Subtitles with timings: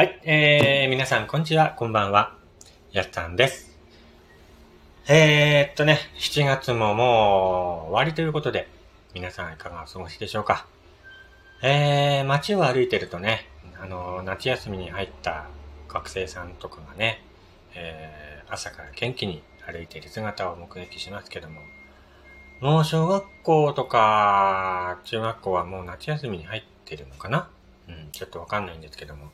[0.00, 2.34] はい、えー、皆さん、こんにちは、こんばんは。
[2.90, 3.78] やっさんです。
[5.06, 8.66] えーっとね、7月ももう終わりということで、
[9.12, 10.66] 皆さんいかがお過ごしでしょうか。
[11.62, 13.46] えー、街を歩いてるとね、
[13.78, 15.48] あの、夏休みに入った
[15.86, 17.22] 学生さんとかがね、
[17.74, 21.60] えー、朝から元気に歩いている姿を目撃しますけども、
[22.62, 27.50] もう小学校とか中学校はもう夏休みに入ってるのかな？
[27.86, 29.30] うん、ちょっとわかんないんですけども、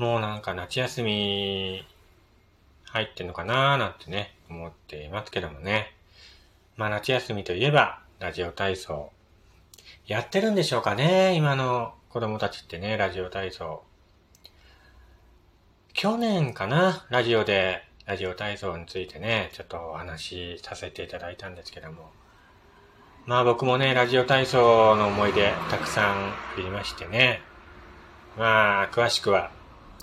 [0.00, 1.84] もうなんか夏休み
[2.84, 5.94] 入ってんのかなーなんてね、思っていますけどもね。
[6.78, 9.10] まあ夏休みといえば、ラジオ体操。
[10.06, 13.82] やってるんでしょうかね今の子供たちってね、ラジオ体操。
[15.92, 22.10] 去年かなラジオで、ラジオ体操についてね、ちょっとお話しさせていただいたんですけども。
[23.26, 27.42] まあ僕もね、ラジオ体操の思い出たくさんありましてね。
[28.38, 29.50] まあ、詳しくは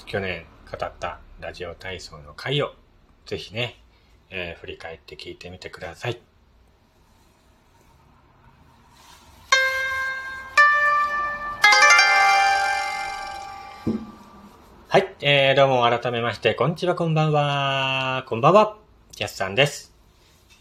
[0.05, 2.73] 去年語ったラジオ体操の回を
[3.25, 3.81] ぜひね、
[4.29, 6.21] えー振り返って聞いてみてください。
[14.89, 18.23] はい、えー、どうも改めまして、こんにちは、こんばんは。
[18.27, 18.77] こんばんは。
[19.17, 19.93] やすさんです。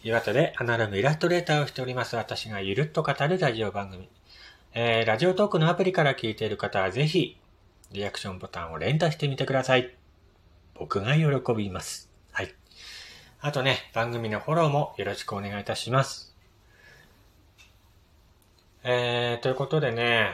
[0.02, 4.08] 岩手でアナログイラストレーターをしております私がゆるっと語るラジオ番組。
[4.74, 7.38] えー、ラジオトークのアプリから聞いている方はぜひ、
[7.92, 9.94] リアクションボタンを連打してみてください。
[10.74, 12.10] 僕が喜びます。
[12.32, 12.54] はい。
[13.40, 16.34] あとね、番組のフォローもよろしくお願いいたします。
[18.82, 20.30] えー、ということでね、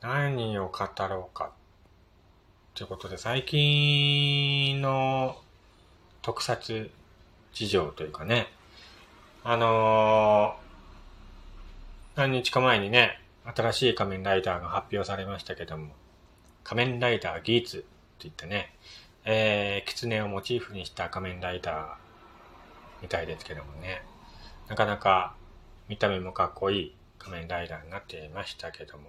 [0.00, 1.52] 何を語ろうか。
[2.74, 5.36] ということで、最近の
[6.22, 6.90] 特撮
[7.52, 8.48] 事情というかね、
[9.44, 15.92] あのー、何日か前にね、新しい仮面ライダーが発表されましたけども、
[16.64, 17.86] 仮面ライダーギーツって
[18.20, 18.74] 言ってね、
[19.24, 21.86] えー、狐をモチーフにした仮面ライダー
[23.02, 24.02] みたいですけどもね、
[24.68, 25.34] なかなか
[25.88, 29.04] 見た目もかっこいい仮面ライダーになっていましたけども、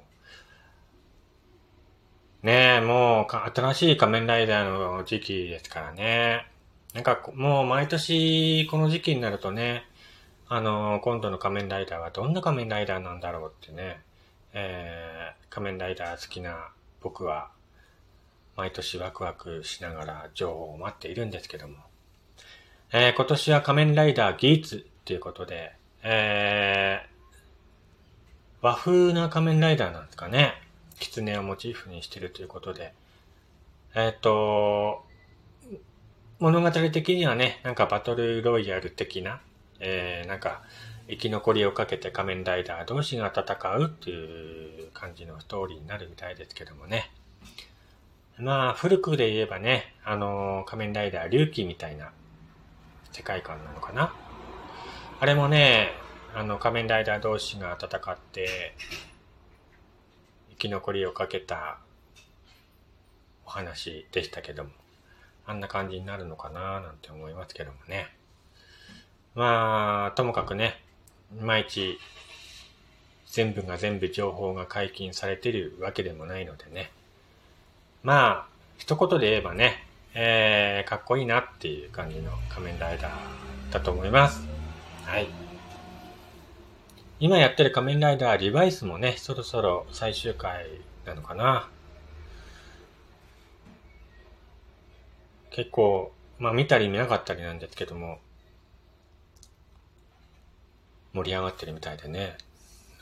[2.41, 6.45] ねえ、もう新しい仮面ライダーの時期ですからね。
[6.93, 9.85] なんかもう毎年この時期になるとね、
[10.49, 14.01] あの、今度の仮面ライダーはどんな仮面ライダーなんだろうってね、
[14.53, 16.69] えー、仮面ライダー好きな
[17.01, 17.49] 僕は
[18.55, 21.75] 毎年ワクワクしながら情報を待っているんですけども、
[22.91, 30.53] えー、今年は仮面ライダーギーツっていうことで、えー、和風な仮面ライダーなんですかね。
[30.99, 32.93] 狐をモチーフにしてるということで、
[33.95, 35.03] えっ、と、
[36.39, 39.41] 物語的にはね、なんかバトルロイヤル的な、
[39.79, 40.63] えー、なんか
[41.09, 47.11] 生き残りをかけて仮面ライダー同士が戦うっていう感じのストーリーになるみたいですけどもね。
[48.37, 52.11] まあ、古くで言えばね、あのー仮面ライダー龍騎みたいな
[53.11, 54.15] 世界観なのかな。
[55.19, 55.91] あれもね、
[56.33, 58.73] あの仮面ライダー同士が戦って、
[60.51, 61.77] 生き残りをかけた
[63.45, 64.71] お話でしたけども、
[65.45, 68.07] あんな感じになるのかななんて思いますけどもね。
[69.35, 70.79] まあ、ともかくね、
[71.39, 71.97] いまいち
[73.25, 76.91] 全部が全部情報が解禁されてるわけでもないのでね。
[78.03, 84.47] まあ、一言で言えばね、えー、かっこいいなっていう感じの仮面ライダーだと思います。
[85.05, 85.27] はい。
[87.19, 90.67] 今やってる仮面ライダーリバイスもね、そろそろ最終回
[91.05, 91.69] なのかな。
[95.49, 98.19] 結構、まあ見たり見なかったりなんですけども、
[101.13, 102.37] 盛り上がってるみたいでね。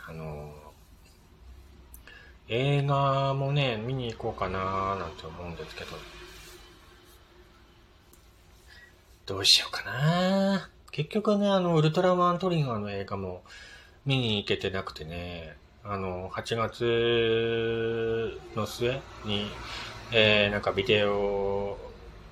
[0.06, 0.54] あの
[2.50, 5.92] 映画もね、見に行こうかななんて思うんですけど、
[9.26, 13.44] どうしようかな結局ね、あの、ウルトラマントリガーの映画も
[14.06, 15.56] 見に行けてなくてね、
[15.86, 19.48] あの、8月の末に、
[20.12, 21.78] えー、なんかビデオ、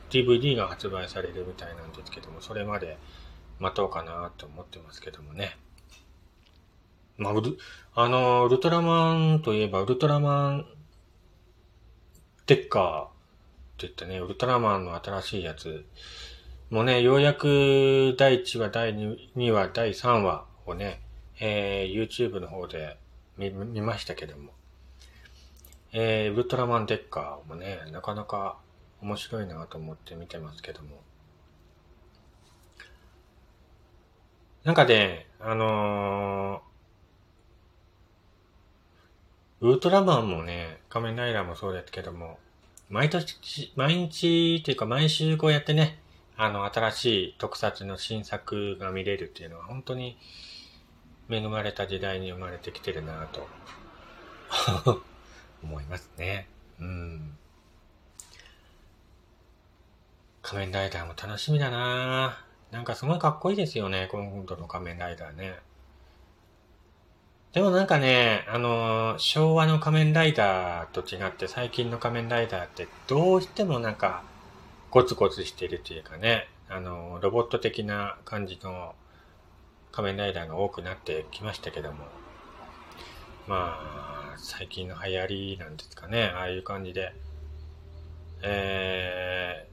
[0.10, 2.98] DVD が発売されるみたいなんですけども、それまで
[3.60, 5.56] 待とうかなと思ってますけどもね。
[7.20, 7.34] まあ、
[7.96, 10.66] あの、ウルトラマンといえば、ウルトラマン、
[12.48, 13.08] デッカーっ
[13.78, 15.86] て言ってね、ウルトラマンの新しいやつ、
[16.70, 21.02] もうね、ようやく第1話、第2話、第3話をね、
[21.42, 22.98] えー、YouTube の方で
[23.38, 24.54] 見見ましたけども、
[25.92, 28.58] えー、ウルトラマンデッカーもね、なかなか
[29.02, 31.02] 面白いなと思って見てますけども、
[34.64, 36.69] なんかね、あのー
[39.62, 42.40] ウルトラマンもね、仮面ライダーもそうですけども、
[42.90, 46.00] 毎年、毎日っていうか毎週こうやってね、
[46.38, 50.18] あの、新しい特撮の新作が見れるっていうのは本当に
[51.30, 53.48] 恵まれた時代に生まれてきてるなと
[55.62, 56.48] 思いますね。
[56.80, 57.38] うん。
[60.42, 65.60] 仮面ライダーも楽しみだななんかすごいかっこいいですよね、今度の仮面ライダーね。
[67.52, 74.24] でもなんかね、あのー、昭和の仮面ライダーと違って最近の仮面ライダーってどうしてもなんか
[74.92, 78.94] ゴツゴツしてるというかね、あのー、ロボット的な感じの
[79.92, 82.06] 仮面ライダーが多くなってきましたけども、
[83.48, 83.80] ま
[84.36, 87.16] あ、最近の流行りなんですかね、ああいう感じで、
[88.44, 89.68] え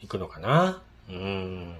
[0.00, 0.82] ー、行くのかな？
[1.08, 1.76] うん。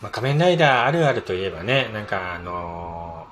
[0.00, 3.26] まあ、仮面ライダーあるあるといえばね、なんかあの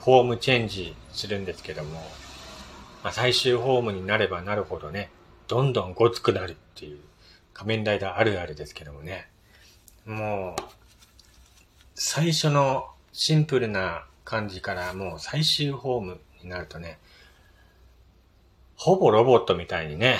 [0.00, 2.00] ー、ホームチェンジするんですけども、
[3.04, 5.10] まあ、最終ホームになればなるほどね、
[5.48, 6.98] どんどんごつくなるっていう
[7.52, 9.28] 仮面ライダーあるあるですけどもね、
[10.06, 10.62] もう、
[11.94, 16.98] 最初のシンプルな感じからもう最終ホームになるとね、
[18.76, 20.18] ほぼロボットみたいにね、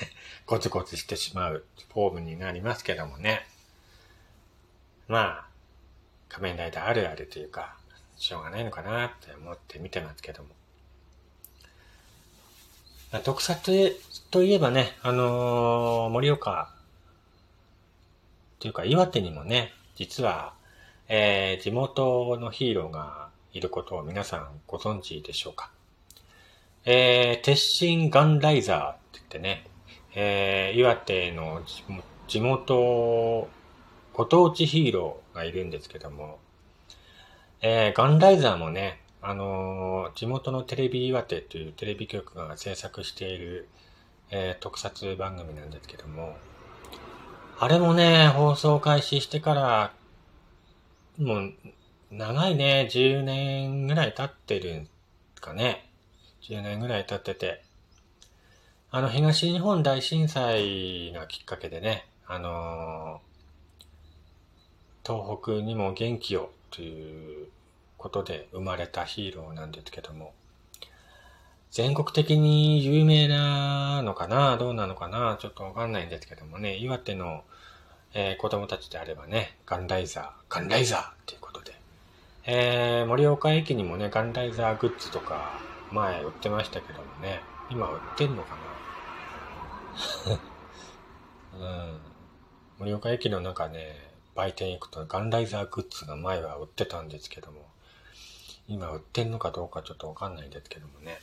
[0.46, 3.46] ゴツゴツしてしまうフォームになりますけどもね。
[5.08, 5.46] まあ、
[6.28, 7.76] 仮面ライダーあるあるというか、
[8.16, 10.48] しょうがないのかなって思って見てますけども。
[13.24, 13.96] 特撮
[14.30, 16.74] といえばね、あのー、盛岡
[18.58, 20.52] というか岩手にもね、実は、
[21.08, 25.70] えー、地元のヒーローがいることを皆さんご存知でしょうか。
[26.84, 29.66] えー、鉄心ガンライザーって言ってね、
[30.14, 31.62] えー、岩手の
[32.26, 33.48] 地元
[34.18, 36.40] ご当地ヒーローがいるんですけども、
[37.62, 43.68] えー、ガンライザーもね、あのー、地元のテレビ岩手というテレビ局が制作している、
[44.32, 46.36] えー、特撮番組なんですけども、
[47.60, 49.92] あれもね、放送開始してから、
[51.16, 51.52] もう、
[52.10, 54.88] 長いね、10年ぐらい経ってるん
[55.40, 55.92] かね。
[56.42, 57.62] 10年ぐらい経ってて。
[58.90, 63.20] あの、東日本大震災がきっかけでね、あの
[65.08, 67.48] 東北にも元気をという
[67.96, 70.34] ことで生まれたヒーローなんですけども、
[71.70, 77.42] 全国的に有名なのかなどうなのかなちょっとわかんないんですけどもね、岩手の、
[78.12, 81.74] えー、子供たちであればね、ガンライザー、ガンライザーっていうことで、
[82.44, 85.58] えー、盛岡駅にもね、ガンライザーグッズとか
[85.90, 87.40] 前売ってましたけどもね、
[87.70, 88.58] 今売ってんのか
[91.56, 91.64] な う
[91.94, 92.00] ん。
[92.78, 94.08] 盛岡駅の中ね、
[94.38, 97.66] 売店行くとガンライザーグッズが前は売ってたんですけども、
[98.68, 101.18] 今売ってんのかどうかちょっとわかんないんですけどもね。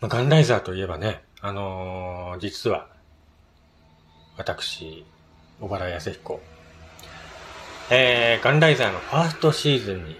[0.00, 2.88] まあ、ガンライザーといえばね、あのー、実は、
[4.36, 5.06] 私、
[5.60, 6.40] 小原康彦、
[7.90, 10.16] えー、ガンライザーのファーストシーズンに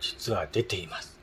[0.00, 1.18] 実は出ています。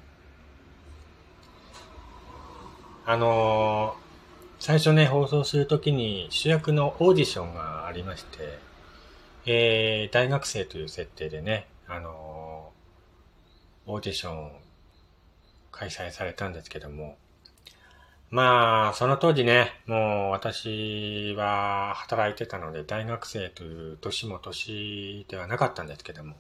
[3.06, 4.03] あのー
[4.66, 8.60] 最初ね、放送するときに主役のオーディションがありまして、
[9.46, 14.52] えー、大学生という設定でね、あのー、オーディション
[15.70, 17.18] 開催されたんですけども、
[18.30, 26.38] まあ、その当時ね、もう私は働いてたので、大学生という年も年ではなかったんですけども、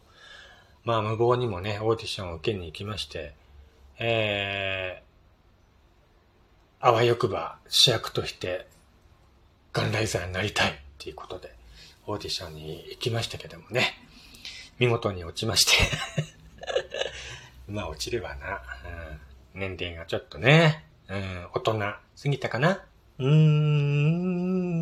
[0.85, 3.35] まあ、無謀にもね、オーディションを受けに行きまして、
[3.99, 5.12] えー、
[6.85, 8.67] あわよくば主役として
[9.71, 11.55] ガンライザーになりたいっていうことで
[12.05, 13.93] オーディションに行きましたけどもね、
[14.79, 15.71] 見事に落ちまして。
[17.71, 18.61] まあ落ちるわな、
[19.55, 19.61] うん。
[19.61, 22.83] 年齢がちょっとね、うん、大人すぎたかな。
[23.17, 24.81] うーん。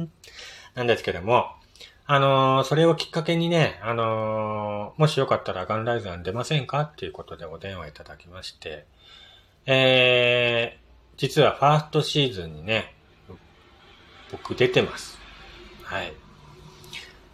[0.73, 1.55] なんですけども、
[2.07, 6.81] あのー、それをきっかけにね、あのー、もしよかったらガンライザーに出ませんか？
[6.81, 8.87] っていうことでお電話いただきまして、
[9.67, 12.93] えー実はファーストシーズンにね、
[14.31, 15.17] 僕出てます。
[15.83, 16.13] はい。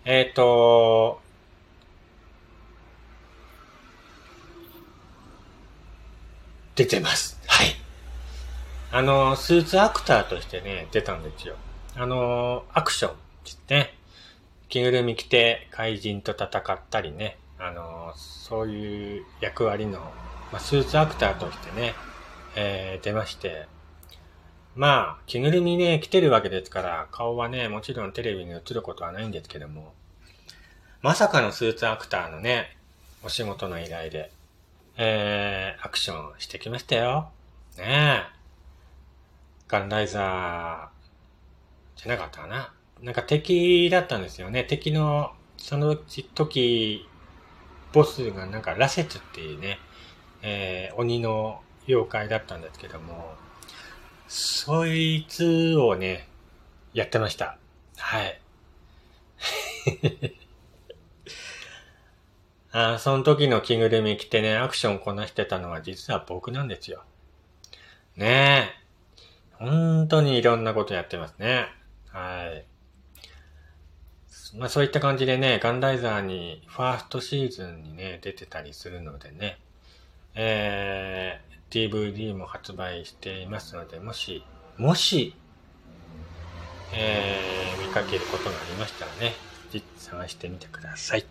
[0.06, 1.22] えっ、ー、と、
[6.76, 7.40] 出てます。
[7.48, 7.68] はい。
[8.92, 11.56] あの、スーツアクターとしてね、出たんですよ。
[11.96, 13.94] あの、アクションですね。
[14.70, 17.38] 着ぐるみ着て怪人と戦ったりね。
[17.60, 20.00] あの、そういう役割の、
[20.52, 21.96] まあ、スーツアクターとしてね、
[22.60, 23.68] えー、出まして、
[24.76, 29.94] まあ、着ぐるみね、着てるわけですから、顔はね、もちろんテレビに映ることはないんですけども、
[31.04, 32.76] まさかのスーツアクターのね、
[33.24, 34.32] お仕事の依頼で、
[34.98, 37.30] えー、アクションしてきましたよ。
[37.78, 38.38] ねえ。
[39.68, 42.74] ガンライザー、じゃなかったかな。
[43.02, 44.64] なんか敵だったんですよね。
[44.64, 47.08] 敵の、その時、
[47.94, 49.78] ボスがなんかラセツっていうね、
[50.42, 53.36] えー、鬼の妖怪だったんですけども、
[54.28, 56.28] そいつをね、
[56.94, 57.58] やってました。
[57.98, 58.42] はい。
[62.72, 67.04] あその時の着ぐるみ着てね、アクションこなしてたのは実は僕なんですよ。
[68.16, 68.88] ねえ。
[69.54, 71.68] 本当にいろんなことやってますね。
[72.10, 72.66] はい。
[74.58, 79.60] まあそういった感じでね、ガンライザーにファーストシーズンにね、出てたりするのでね、
[80.36, 84.44] えー、DVD も発売していますので、もし、
[84.78, 85.36] もし、
[86.94, 89.34] えー、見かけることがありましたらね、
[89.72, 91.26] ぜひ探してみてください。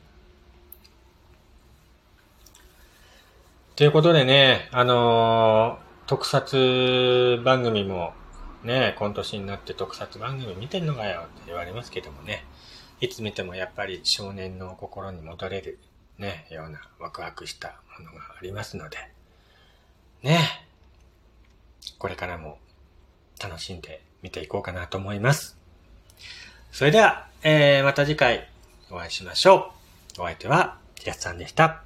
[3.76, 8.12] ということでね、あのー、特撮番組も
[8.64, 12.44] ね、今年になって特撮番組見てんのかよって言われますけどもね、
[13.00, 15.78] いつ見てもやっぱり少年の心に戻れる
[16.18, 18.96] ね、ようなワクワクしたものがありますので、
[20.22, 20.66] ね、
[21.98, 22.58] これからも
[23.42, 25.56] 楽しんで見ていこうかなと思います。
[26.72, 28.48] それでは、えー、また次回
[28.90, 29.72] お会いしましょ
[30.18, 30.22] う。
[30.22, 31.85] お相手は、平津さんでした。